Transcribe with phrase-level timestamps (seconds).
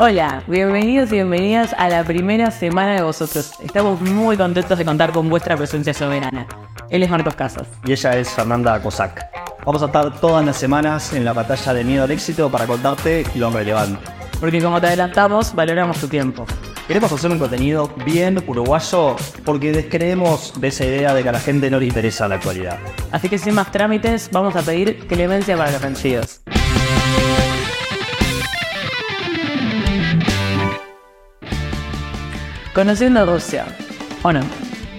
[0.00, 3.50] Hola, bienvenidos y bienvenidas a la primera semana de vosotros.
[3.60, 6.46] Estamos muy contentos de contar con vuestra presencia soberana.
[6.88, 7.66] Él es Marcos Casas.
[7.84, 9.26] Y ella es Fernanda Cossack.
[9.66, 13.24] Vamos a estar todas las semanas en la batalla de miedo al éxito para contarte
[13.34, 13.98] lo relevante.
[14.38, 16.46] Porque como te adelantamos, valoramos tu tiempo.
[16.86, 21.40] Queremos hacer un contenido bien uruguayo porque descreemos de esa idea de que a la
[21.40, 22.78] gente no le interesa la actualidad.
[23.10, 26.40] Así que sin más trámites, vamos a pedir clemencia para los vencidos.
[32.78, 33.66] Conociendo a Rusia,
[34.22, 34.38] ¿o no?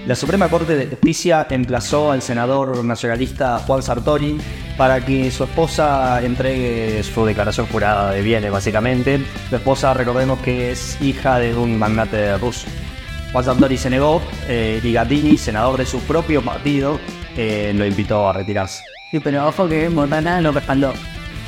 [0.05, 4.37] La Suprema Corte de Justicia emplazó al senador nacionalista Juan Sartori
[4.75, 9.21] para que su esposa entregue su declaración jurada de bienes, básicamente.
[9.47, 12.67] Su esposa, recordemos que es hija de un magnate ruso.
[13.31, 16.99] Juan Sartori se negó eh, y Gattini, senador de su propio partido,
[17.37, 18.83] eh, lo invitó a retirarse.
[19.09, 20.91] Sí, pero ojo que Montana lo respaldó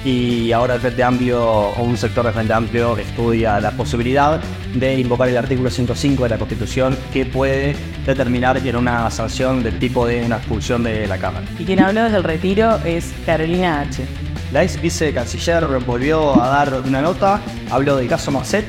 [0.03, 4.41] y ahora el Frente Amplio o un sector del Frente Amplio estudia la posibilidad
[4.73, 9.77] de invocar el artículo 105 de la Constitución que puede determinar en una sanción del
[9.77, 11.45] tipo de una expulsión de la Cámara.
[11.59, 14.03] Y quien habló desde el retiro es Carolina H.
[14.51, 18.65] La ex vicecanciller volvió a dar una nota, habló del caso Marcet,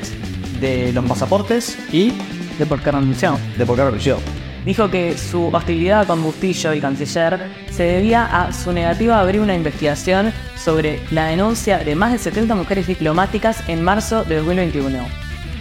[0.59, 2.13] de los pasaportes y
[2.57, 3.37] de por qué renunció.
[3.57, 8.53] De por qué renunció dijo que su hostilidad con Bustillo y Canciller se debía a
[8.53, 13.67] su negativa a abrir una investigación sobre la denuncia de más de 70 mujeres diplomáticas
[13.67, 15.05] en marzo de 2021.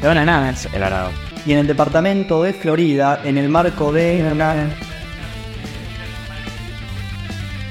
[0.00, 1.10] De una nada el arado.
[1.46, 4.22] Y en el departamento de Florida, en el marco de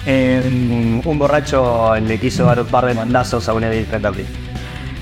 [0.05, 4.11] un borracho le quiso dar un par de mandazos a un edil frente a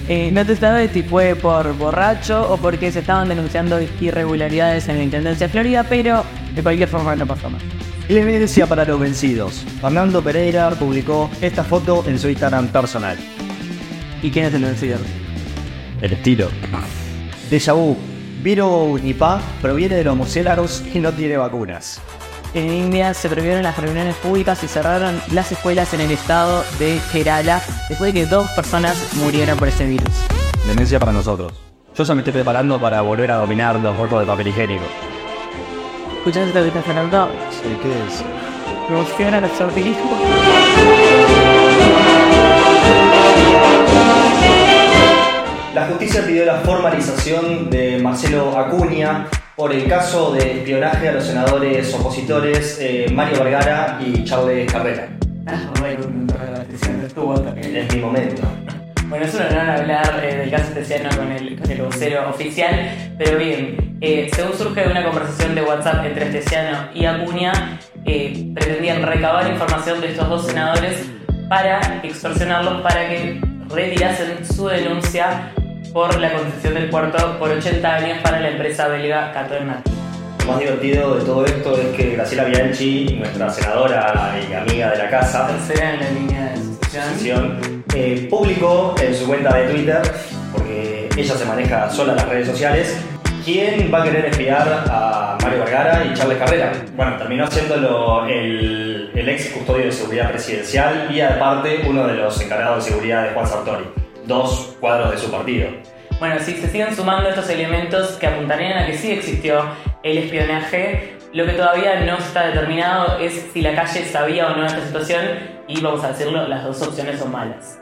[0.10, 4.98] eh, no te sabes si fue por borracho o porque se estaban denunciando irregularidades en
[4.98, 7.62] la Intendencia de Florida, pero de cualquier forma no pasó más.
[8.10, 9.64] Evidencia para los vencidos.
[9.80, 13.20] Fernando Pereira publicó esta foto en su Instagram personal.
[14.24, 14.98] ¿Y quién es el vencido?
[16.02, 16.50] El estilo.
[17.52, 17.96] Deja vu.
[18.42, 22.02] Virus Nipah proviene de los murciélagos y no tiene vacunas.
[22.54, 27.00] En India se prohibieron las reuniones públicas y cerraron las escuelas en el estado de
[27.12, 30.10] Kerala después de que dos personas murieran por ese virus.
[30.66, 31.54] Demencia para nosotros.
[31.96, 34.86] Yo ya me estoy preparando para volver a dominar los rollos de papel higiénico.
[36.18, 37.30] ¿Escuchaste lo que está Fernando?
[37.52, 38.24] Sí, ¿qué es?
[38.88, 40.18] Promoción al sortilismo.
[45.76, 49.28] La justicia pidió la formalización de Marcelo Acuña
[49.60, 55.10] por el caso de espionaje a los senadores opositores eh, Mario Vergara y Charles Carrera.
[55.48, 56.00] Ah, bueno,
[57.62, 58.42] Es mi momento.
[59.10, 63.14] Bueno, es un honor hablar eh, del caso especial con el, con el vocero oficial,
[63.18, 67.52] pero bien, eh, según surge de una conversación de WhatsApp entre Esteciano y Acuña,
[68.06, 71.04] pretendían recabar información de estos dos senadores
[71.50, 75.52] para extorsionarlos para que retirasen su denuncia
[75.94, 79.80] por la concesión del puerto por 80 años para la empresa belga Caternet.
[80.40, 84.98] Lo más divertido de todo esto es que Graciela Bianchi, nuestra senadora y amiga de
[84.98, 90.02] la casa, tercera en la línea de sucesión, eh, publicó en su cuenta de Twitter,
[90.54, 92.98] porque ella se maneja sola en las redes sociales,
[93.44, 96.72] quién va a querer espiar a Mario Vergara y Charles Carrera.
[96.96, 102.40] Bueno, terminó haciéndolo el, el ex custodio de seguridad presidencial y aparte uno de los
[102.42, 103.99] encargados de seguridad de Juan Sartori
[104.30, 105.68] dos cuadros de su partido.
[106.20, 109.64] Bueno, si se siguen sumando estos elementos que apuntarían a que sí existió
[110.04, 114.66] el espionaje, lo que todavía no está determinado es si la calle sabía o no
[114.66, 115.26] esta situación
[115.68, 117.80] y vamos a decirlo, las dos opciones son malas.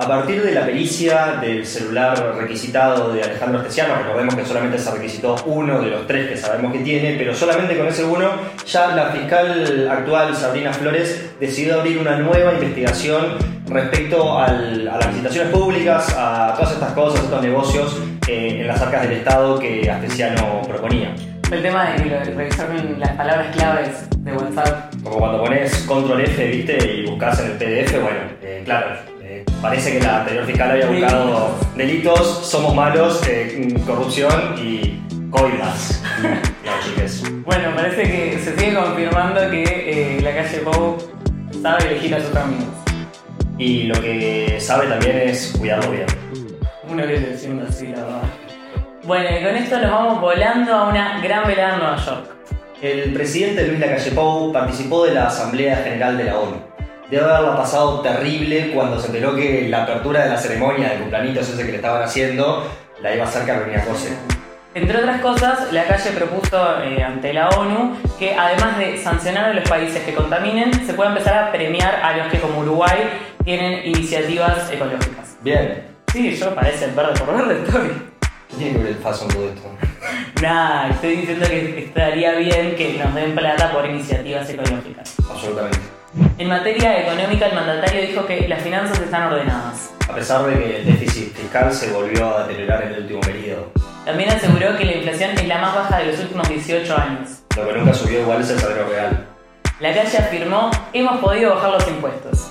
[0.00, 4.90] A partir de la pericia del celular requisitado de Alejandro Esteciano, recordemos que solamente se
[4.90, 8.30] requisitó uno de los tres que sabemos que tiene, pero solamente con ese uno,
[8.66, 13.36] ya la fiscal actual, Sabrina Flores, decidió abrir una nueva investigación
[13.68, 19.02] respecto a las licitaciones públicas, a todas estas cosas, estos negocios eh, en las arcas
[19.02, 21.14] del Estado que Astesiano proponía.
[21.52, 24.89] El tema de revisar las palabras claves de WhatsApp.
[25.02, 28.96] Como cuando pones control F, viste, y buscas en el PDF, bueno, eh, claro,
[29.60, 35.00] parece que la anterior fiscal había buscado delitos, somos malos, eh, corrupción y
[35.30, 36.02] coimas.
[37.44, 40.96] bueno, parece que se sigue confirmando que eh, la calle Pau
[41.62, 42.66] sabe elegir a sus amigos.
[43.58, 46.06] Y lo que sabe también es cuidarlo bien.
[46.88, 48.22] Uno que diciendo así, la verdad.
[49.04, 52.39] Bueno, y con esto nos vamos volando a una gran velada en Nueva York.
[52.82, 56.56] El presidente Luis Lacalle Pou participó de la Asamblea General de la ONU
[57.10, 61.46] debe haberla pasado terrible cuando se enteró que la apertura de la ceremonia de cumpleaños
[61.46, 62.66] ese que le estaban haciendo
[63.02, 64.16] la iba a hacer Carolina José.
[64.72, 69.52] Entre otras cosas, la calle propuso eh, ante la ONU que además de sancionar a
[69.52, 72.98] los países que contaminen, se pueda empezar a premiar a los que como Uruguay
[73.44, 75.36] tienen iniciativas ecológicas.
[75.42, 78.09] Bien, Sí, yo parece el verde por verde estoy.
[78.50, 79.68] ¿Qué tiene que ver el FAS con todo esto?
[80.42, 85.14] Nah, estoy diciendo que estaría bien que nos den plata por iniciativas ecológicas.
[85.30, 85.78] Absolutamente.
[86.38, 89.90] En materia económica, el mandatario dijo que las finanzas están ordenadas.
[90.08, 93.70] A pesar de que el déficit fiscal se volvió a deteriorar en el último periodo.
[94.04, 97.30] También aseguró que la inflación es la más baja de los últimos 18 años.
[97.56, 99.26] Lo que nunca subió igual es el salario real.
[99.78, 102.48] La calle afirmó, hemos podido bajar los impuestos.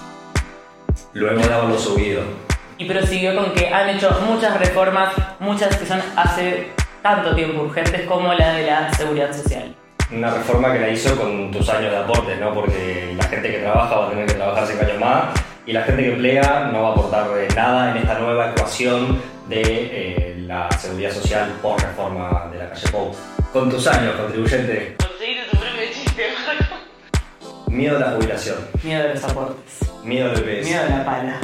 [1.13, 2.49] Luego de haberlo subido.
[2.80, 6.70] Y prosiguió con que han hecho muchas reformas, muchas que son hace
[7.02, 9.76] tanto tiempo urgentes como la de la seguridad social.
[10.10, 12.54] Una reforma que la hizo con tus años de aportes, ¿no?
[12.54, 15.24] Porque la gente que trabaja va a tener que trabajar 5 años más
[15.66, 19.62] y la gente que emplea no va a aportar nada en esta nueva ecuación de
[19.62, 23.12] eh, la seguridad social por reforma de la calle Pou.
[23.52, 24.96] Con tus años, contribuyente.
[24.98, 26.24] Conseguir tu propio chiste,
[27.68, 28.58] Miedo a la jubilación.
[28.84, 29.80] Miedo de los aportes.
[30.04, 30.66] Miedo al EPS.
[30.66, 31.40] Miedo de la pala.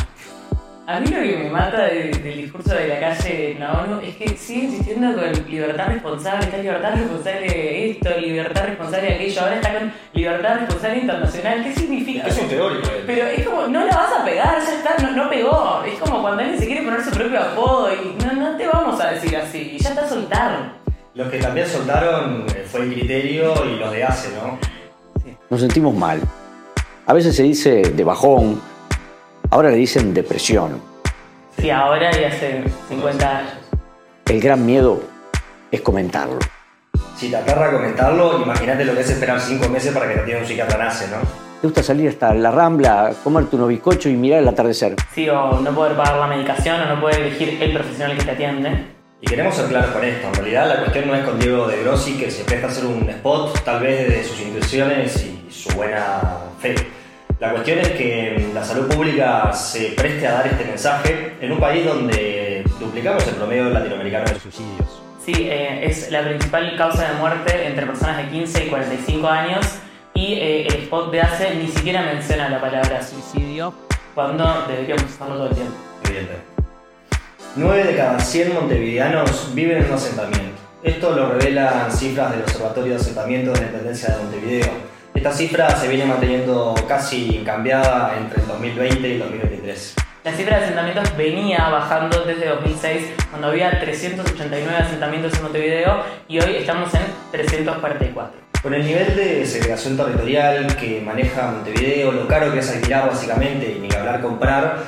[0.88, 4.02] A mí lo que me mata de- del discurso de la calle en la ONU
[4.02, 9.14] es que sigue insistiendo con libertad responsable, está libertad responsable de esto, libertad responsable de
[9.16, 11.64] aquello, ahora está con libertad responsable internacional.
[11.64, 12.28] ¿Qué significa?
[12.28, 12.88] Es un teórico.
[12.96, 13.04] él.
[13.08, 15.84] Pero es como, no la vas a pegar, ya está, no, no pegó.
[15.88, 19.02] Es como cuando alguien se quiere poner su propio apodo y no, no te vamos
[19.02, 20.74] a decir así, ya está soltar.
[21.16, 24.60] Los que también soltaron eh, fue el criterio y los de ACE, ¿no?
[25.50, 26.20] Nos sentimos mal.
[27.08, 28.62] A veces se dice de bajón,
[29.56, 30.82] ahora le dicen depresión.
[31.58, 33.52] Sí, ahora y hace 50 años.
[34.26, 35.02] El gran miedo
[35.72, 36.40] es comentarlo.
[37.16, 40.42] Si te aterra comentarlo, imagínate lo que es esperar 5 meses para que te atienda
[40.42, 41.20] un psiquiatra nace, ¿no?
[41.62, 44.98] ¿Te gusta salir hasta la rambla, comerte unos bizcochos y mirar el atardecer?
[45.14, 48.32] Sí, o no poder pagar la medicación o no poder elegir el profesional que te
[48.32, 48.88] atiende.
[49.22, 50.28] Y queremos ser claros con esto.
[50.28, 52.86] En realidad la cuestión no es con Diego de Grossi que se presta a hacer
[52.86, 56.20] un spot, tal vez de sus intuiciones y su buena
[56.60, 56.76] fe.
[57.40, 61.60] La cuestión es que la salud pública se preste a dar este mensaje en un
[61.60, 65.02] país donde duplicamos el promedio latinoamericano de suicidios.
[65.26, 69.66] Sí, eh, es la principal causa de muerte entre personas de 15 y 45 años
[70.14, 73.74] y eh, el spot de ACE ni siquiera menciona la palabra suicidio
[74.14, 75.76] cuando deberíamos usarlo todo el tiempo.
[76.06, 76.36] Evidente.
[77.58, 80.62] 9 de cada 100 montevideanos viven en un asentamiento.
[80.84, 84.95] Esto lo revelan cifras del Observatorio de Asentamientos de la Intendencia de Montevideo.
[85.16, 89.96] Esta cifra se viene manteniendo casi cambiada entre el 2020 y el 2023.
[90.26, 96.40] La cifra de asentamientos venía bajando desde 2006, cuando había 389 asentamientos en Montevideo, y
[96.40, 97.02] hoy estamos en
[97.32, 98.40] 344.
[98.62, 103.74] Con el nivel de segregación territorial que maneja Montevideo, lo caro que es alquilar básicamente
[103.78, 104.84] y ni que hablar comprar,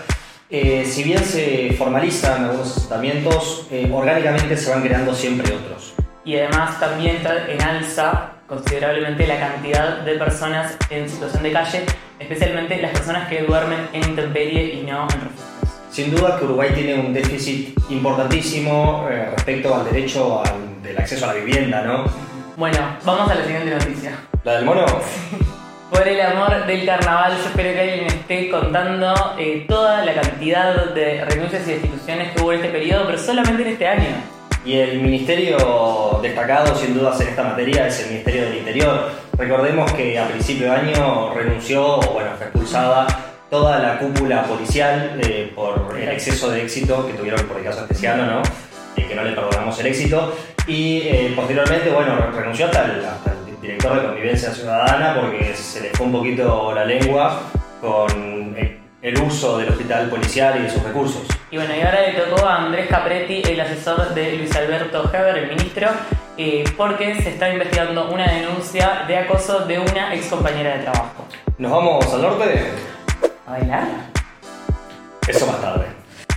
[0.49, 5.93] eh, si bien se formalizan algunos asentamientos, eh, orgánicamente se van creando siempre otros.
[6.25, 11.83] Y además también está en alza considerablemente la cantidad de personas en situación de calle,
[12.19, 15.47] especialmente las personas que duermen en intemperie y no en refugios.
[15.91, 21.25] Sin duda que Uruguay tiene un déficit importantísimo eh, respecto al derecho al- del acceso
[21.25, 22.05] a la vivienda, ¿no?
[22.55, 24.11] Bueno, vamos a la siguiente noticia.
[24.43, 24.85] La del mono,
[25.91, 30.85] Por el amor del carnaval, yo espero que alguien esté contando eh, toda la cantidad
[30.93, 34.07] de renuncias y destituciones que hubo en este periodo, pero solamente en este año.
[34.67, 39.09] Y el ministerio destacado sin dudas en esta materia es el Ministerio del Interior.
[39.37, 43.07] Recordemos que a principio de año renunció, bueno, fue expulsada
[43.49, 47.81] toda la cúpula policial eh, por el exceso de éxito que tuvieron por el caso
[47.81, 48.41] especial, ¿no?
[48.97, 50.33] Eh, que no le perdonamos el éxito.
[50.67, 55.53] Y eh, posteriormente, bueno, re- renunció hasta el, hasta el director de Convivencia Ciudadana porque
[55.55, 57.39] se le fue un poquito la lengua
[57.79, 58.36] con
[59.07, 61.23] el, uso del hospital policial y de sus recursos.
[61.51, 65.37] Y bueno, y ahora le tocó a Andrés Capretti, el asesor de Luis Alberto Heber,
[65.37, 65.89] el ministro,
[66.37, 71.25] eh, porque se está investigando una denuncia de acoso de una ex compañera de trabajo.
[71.57, 72.71] ¿Nos vamos al norte?
[73.45, 73.87] ¿A bailar?
[75.27, 75.85] Eso más tarde.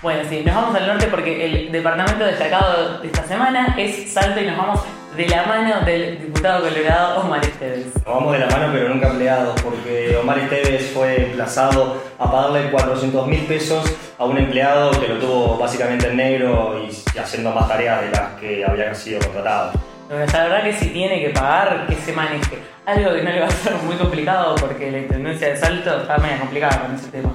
[0.02, 4.40] Bueno, sí, nos vamos al norte porque el departamento destacado de esta semana es Salto
[4.40, 4.80] y nos vamos
[5.20, 7.88] de la mano del diputado colorado Omar Esteves.
[8.06, 13.26] Vamos de la mano pero nunca empleados porque Omar Esteves fue emplazado a pagarle 400
[13.26, 13.84] mil pesos
[14.18, 18.40] a un empleado que lo tuvo básicamente en negro y haciendo más tareas de las
[18.40, 19.72] que había sido contratado.
[20.08, 22.58] Bueno, la verdad que si tiene que pagar, que se maneje.
[22.86, 26.16] Algo que no le va a ser muy complicado porque la intendencia de Salto está
[26.16, 27.30] medio complicada con ese tema.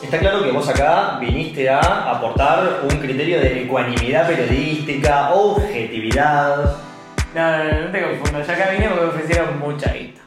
[0.00, 1.80] Está claro que vos acá viniste a
[2.12, 6.89] aportar un criterio de ecuanimidad periodística, objetividad.
[7.34, 8.44] No, no, no, te confundo.
[8.44, 10.20] Yo acá vine porque me ofrecieron mucha guita.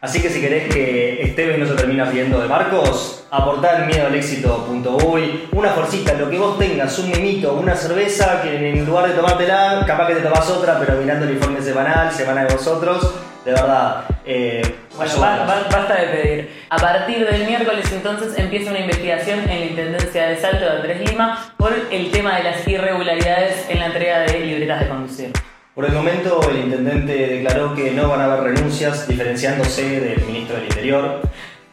[0.00, 5.48] Así que si querés que Esteves no se termine riendo de Marcos, aportá en miedoalexito.uy
[5.52, 9.82] una forcita, lo que vos tengas, un mimito, una cerveza, que en lugar de tomártela,
[9.86, 13.14] capaz que te tomás otra, pero mirando el informe semanal, semana de vosotros,
[13.46, 14.62] de verdad, eh,
[14.94, 16.50] Bueno, ba- ba- basta de pedir.
[16.68, 21.10] A partir del miércoles entonces empieza una investigación en la Intendencia de Salto de Andrés
[21.10, 25.32] Lima por el tema de las irregularidades en la entrega de libretas de conducir.
[25.74, 30.54] Por el momento, el intendente declaró que no van a haber renuncias, diferenciándose del ministro
[30.54, 31.20] del Interior.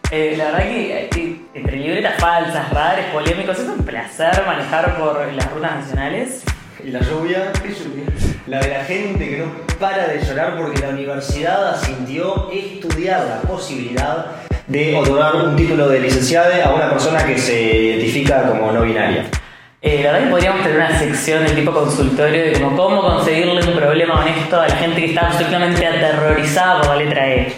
[0.10, 5.32] Eh, la verdad que eh, entre libretas falsas, radares polémicos, es un placer manejar por
[5.32, 6.44] las rutas nacionales.
[6.84, 7.52] Y la lluvia,
[8.48, 13.42] la de la gente que no para de llorar porque la universidad asintió estudiar la
[13.48, 14.32] posibilidad
[14.66, 19.28] de otorgar un título de licenciada a una persona que se identifica como no binaria.
[19.84, 23.66] Eh, la verdad que podríamos tener una sección del tipo consultorio de como cómo conseguirle
[23.66, 27.54] un problema honesto a la gente que está absolutamente aterrorizada por la letra E.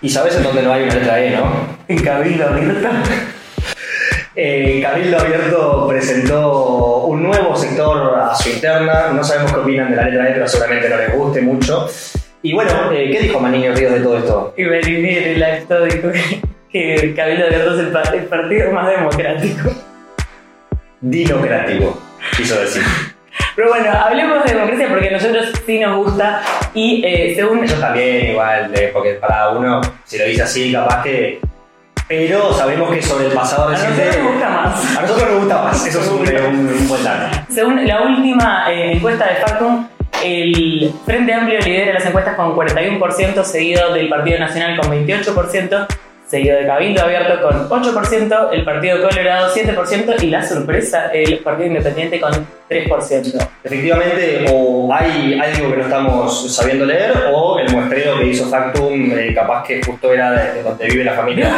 [0.00, 1.76] Y sabes en dónde no hay una letra E, ¿no?
[1.88, 2.88] En Cabildo Abierto.
[4.36, 9.12] Eh, Cabildo Abierto presentó un nuevo sector a su interna.
[9.12, 11.88] No sabemos qué opinan de la letra E, pero seguramente no les guste mucho.
[12.42, 14.54] Y bueno, eh, ¿qué dijo Maniño Ríos de todo esto?
[14.56, 19.70] Y Berimir el acto dijo que, que Cabildo Abierto es el partido más democrático.
[21.10, 22.00] Dinocrático,
[22.36, 22.82] quiso decir.
[23.56, 26.40] Pero bueno, hablemos de democracia porque a nosotros sí nos gusta
[26.72, 27.62] y eh, según...
[27.62, 31.40] Ellos también, igual, de- porque para uno, si lo dice así, capaz que.
[32.08, 34.04] Pero sabemos que sobre el pasado A reciente.
[34.06, 34.96] nosotros nos gusta más.
[34.96, 37.36] A nosotros nos gusta más, eso es un, un- un buen dato.
[37.50, 39.86] Según la última eh, encuesta de Factum,
[40.24, 45.86] el Frente Amplio lidera las encuestas con 41%, seguido del Partido Nacional con 28%,
[46.26, 51.68] seguido de Cabildo Abierto con 8%, el Partido Colorado 7% y la sorpresa, el Partido
[51.68, 52.32] Independiente con
[52.68, 53.48] 3%.
[53.62, 59.12] Efectivamente, o hay algo que no estamos sabiendo leer, o el muestreo que hizo Factum,
[59.12, 61.54] eh, capaz que justo era de, de donde vive la familia.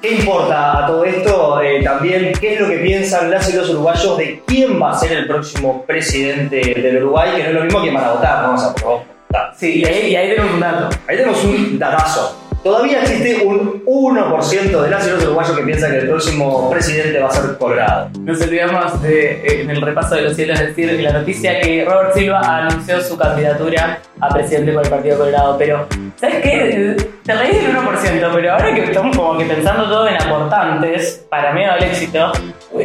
[0.00, 1.60] ¿Qué importa a todo esto?
[1.60, 4.98] Eh, también, ¿qué es lo que piensan las y los uruguayos de quién va a
[4.98, 7.32] ser el próximo presidente del Uruguay?
[7.36, 9.52] Que no es lo mismo que van a votar, vamos a por votar.
[9.54, 10.96] Sí, y ahí, y ahí tenemos un dato.
[11.06, 12.49] Ahí tenemos un datazo.
[12.62, 17.18] Todavía existe un 1% de las y los uruguayos que piensan que el próximo presidente
[17.18, 18.10] va a ser Colorado.
[18.20, 22.12] Nos olvidamos de, eh, en el repaso de los cielos decir la noticia que Robert
[22.14, 25.56] Silva anunció su candidatura a presidente por el Partido Colorado.
[25.56, 25.86] Pero,
[26.16, 26.96] ¿sabes qué?
[27.24, 31.52] Te reís del 1%, pero ahora que estamos como que pensando todo en aportantes para
[31.54, 32.32] medio del éxito,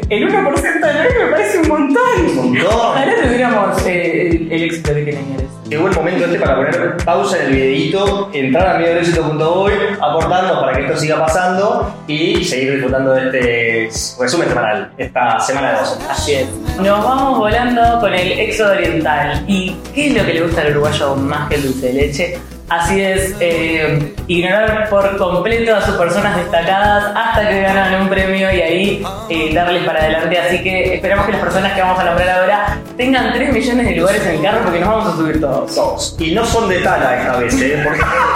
[0.09, 2.19] el 1% del año me parece un montón.
[2.27, 2.73] Un montón.
[2.73, 5.54] Ojalá tuviéramos eh, el, el éxito que tienen ellos.
[5.67, 10.73] Llegó el momento este para poner pausa en el videito, entrar a mediodelexito.hoy, aportarnos para
[10.73, 15.99] que esto siga pasando y seguir disfrutando de este resumen semanal, esta semana de dos.
[16.07, 16.47] Así es.
[16.77, 19.43] Nos vamos volando con el éxodo oriental.
[19.47, 22.39] ¿Y qué es lo que le gusta al uruguayo más que el dulce de leche?
[22.67, 28.51] Así es, eh, ignorar por completo a sus personas destacadas hasta que ganan un premio
[28.51, 30.39] y ahí eh, darles para adelante.
[30.39, 33.95] Así que esperamos que las personas que vamos a nombrar ahora tengan 3 millones de
[33.95, 35.75] lugares en el carro porque nos vamos a subir todos.
[35.75, 36.15] Todos.
[36.17, 37.81] Y no son de Tala esta vez, ¿eh?
[37.83, 38.34] Porque, ¿Por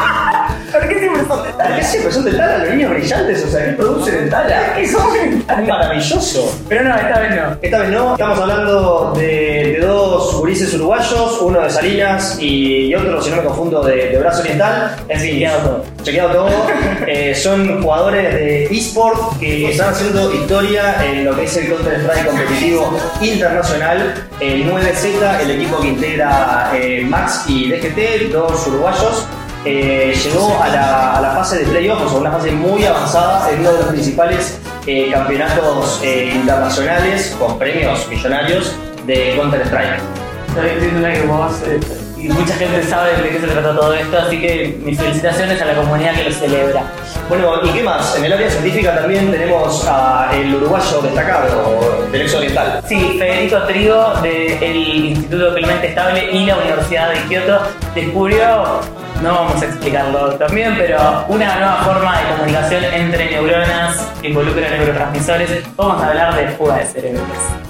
[1.75, 4.75] qué siempre son de de Tala los niños brillantes, o sea, que producen en Tala.
[4.75, 5.17] ¿Qué son?
[5.17, 6.55] Es maravilloso.
[6.67, 7.57] Pero no, esta vez no.
[7.61, 12.95] Esta vez no, estamos hablando de, de dos gurises uruguayos, uno de Salinas y, y
[12.95, 14.95] otro, si no me confundo, de, de Brazo Oriental.
[15.07, 15.85] En fin, Chequeado todo.
[16.03, 16.49] Chequeado todo.
[17.11, 22.25] Eh, son jugadores de eSport que están haciendo historia en lo que es el Counter-Strike
[22.27, 24.13] competitivo internacional.
[24.39, 29.25] El 9Z, el equipo que integra eh, Max y DGT, dos uruguayos.
[29.65, 33.51] Eh, llegó a la, a la fase de playoffs, o sea, una fase muy avanzada
[33.51, 38.75] en uno de los principales eh, campeonatos eh, internacionales con premios millonarios
[39.05, 40.01] de Counter-Strike.
[40.47, 45.61] Estoy y mucha gente sabe de qué se trata todo esto, así que mis felicitaciones
[45.61, 46.83] a la comunidad que lo celebra.
[47.29, 48.15] Bueno, ¿y qué más?
[48.17, 52.81] En el área científica también tenemos a el uruguayo destacado del ex oriental.
[52.87, 57.61] Sí, Federico Trigo del Instituto Clemente Estable y la Universidad de Kioto
[57.95, 58.81] descubrió,
[59.21, 64.69] no vamos a explicarlo también, pero una nueva forma de comunicación entre neuronas que involucra
[64.69, 65.63] neurotransmisores.
[65.77, 67.68] Vamos a hablar de fuga de cerebros.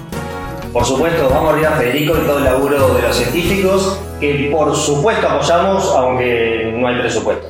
[0.72, 4.48] Por supuesto, vamos a olvidar a Federico y todo el laburo de los científicos, que
[4.52, 7.48] por supuesto apoyamos, aunque no hay presupuesto.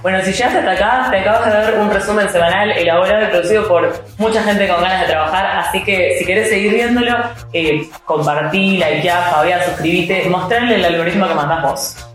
[0.00, 3.68] Bueno, si llegaste hasta acá, te acabas de ver un resumen semanal elaborado y producido
[3.68, 7.16] por mucha gente con ganas de trabajar, así que si querés seguir viéndolo,
[7.52, 12.07] eh, compartí, likeá, fabiá, suscribite, mostrarle el algoritmo que mandás vos.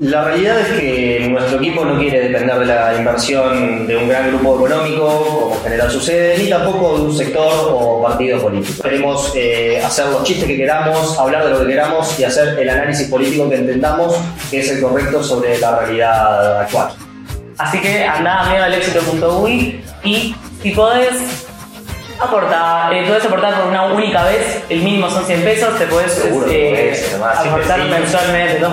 [0.00, 4.28] La realidad es que nuestro equipo no quiere depender de la inversión de un gran
[4.28, 8.82] grupo económico, como en general sucede, ni tampoco de un sector o partido político.
[8.82, 12.68] Queremos eh, hacer los chistes que queramos, hablar de lo que queramos y hacer el
[12.68, 14.16] análisis político que entendamos
[14.50, 16.88] que es el correcto sobre la realidad actual.
[17.58, 21.43] Así que andá a medioalexito.uy y si podés,
[22.18, 26.12] Aporta, eh, podés aportar por una única vez, el mínimo son 100 pesos, te podés
[26.12, 27.88] Seguro eh, podés, además, siempre aportar sí.
[27.88, 28.58] mensualmente.
[28.60, 28.72] Dos.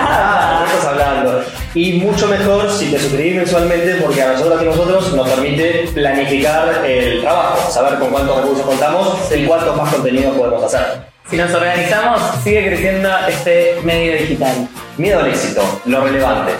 [0.00, 1.44] Ah, ¿qué estás hablando?
[1.74, 6.84] Y mucho mejor si te suscribís mensualmente porque a nosotros y nosotros nos permite planificar
[6.84, 11.14] el trabajo, saber con cuántos recursos contamos y cuántos más contenidos podemos hacer.
[11.30, 14.68] Si nos organizamos, sigue creciendo este medio digital.
[14.98, 16.52] Miedo al éxito, lo relevante.